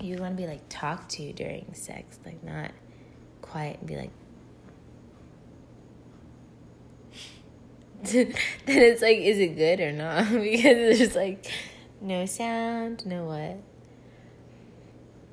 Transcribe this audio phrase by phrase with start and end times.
[0.00, 2.70] you want to be like talked to during sex, like not
[3.42, 4.10] quiet and be like.
[8.02, 8.34] then
[8.66, 10.30] it's like, is it good or not?
[10.30, 11.50] because there's like
[12.00, 13.58] no sound, no what.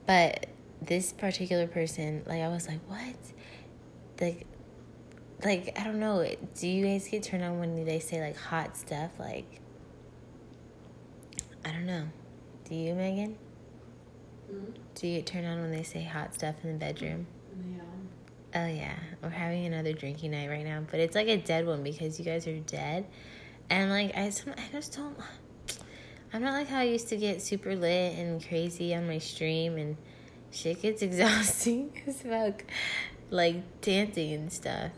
[0.05, 0.47] But
[0.81, 3.15] this particular person, like, I was like, what?
[4.19, 4.45] Like,
[5.43, 6.25] like I don't know.
[6.55, 9.11] Do you guys get turned on when they say like hot stuff?
[9.19, 9.59] Like,
[11.65, 12.05] I don't know.
[12.69, 13.37] Do you, Megan?
[14.51, 14.71] Mm-hmm.
[14.95, 17.27] Do you get turned on when they say hot stuff in the bedroom?
[17.71, 17.81] Yeah.
[18.55, 21.83] Oh yeah, we're having another drinking night right now, but it's like a dead one
[21.83, 23.05] because you guys are dead,
[23.69, 25.17] and like I, I just don't.
[26.31, 29.77] I'm not like how I used to get super lit and crazy on my stream,
[29.77, 29.97] and
[30.51, 32.63] shit gets exhausting as fuck,
[33.29, 34.91] like dancing and stuff.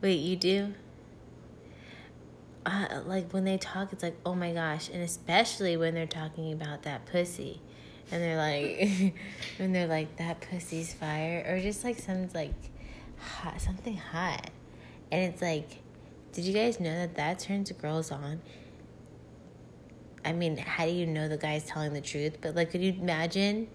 [0.00, 0.74] Wait, you do?
[2.64, 6.52] Uh, like when they talk, it's like, oh my gosh, and especially when they're talking
[6.52, 7.60] about that pussy,
[8.10, 9.14] and they're like,
[9.58, 12.54] when they're like that pussy's fire, or just like some like
[13.18, 14.50] hot, something hot,
[15.10, 15.82] and it's like,
[16.32, 18.40] did you guys know that that turns girls on?
[20.24, 22.38] I mean, how do you know the guy's telling the truth?
[22.40, 23.66] But like, could you imagine?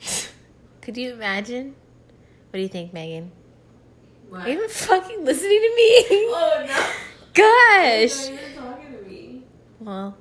[0.80, 1.74] could you imagine?
[2.50, 3.32] What do you think, Megan?
[4.28, 4.46] What?
[4.46, 6.04] Are you even fucking listening to me?
[6.32, 6.79] Oh no.
[7.34, 8.28] Gosh.
[8.56, 9.44] talking to me.
[9.78, 10.16] Well,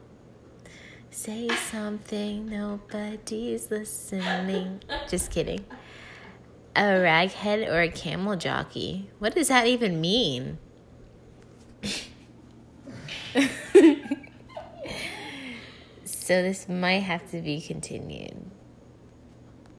[1.09, 4.83] say something, nobody's listening.
[5.09, 5.65] Just kidding.
[6.75, 9.09] A raghead or a camel jockey?
[9.17, 10.59] What does that even mean?
[16.05, 18.48] so this might have to be continued